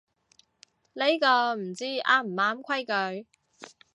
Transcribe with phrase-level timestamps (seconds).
[0.93, 2.85] 呢個唔知啱唔啱規
[3.21, 3.27] 矩